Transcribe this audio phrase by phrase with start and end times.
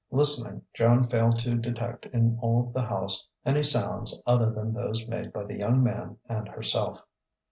[0.09, 5.31] Listening, Joan failed to detect in all the house any sounds other than those made
[5.31, 7.05] by the young man and herself.